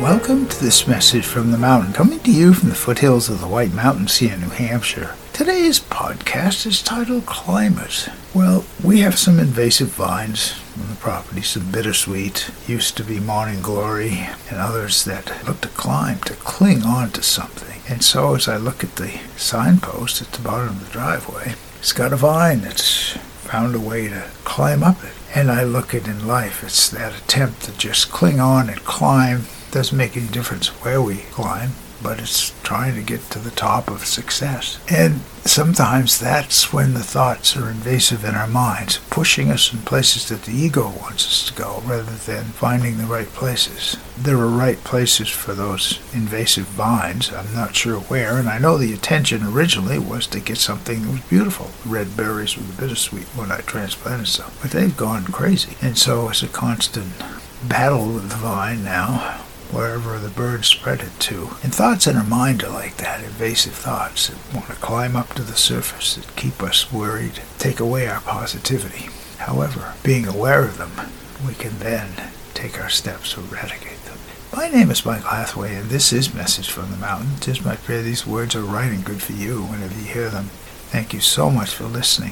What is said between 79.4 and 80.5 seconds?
whenever you hear them.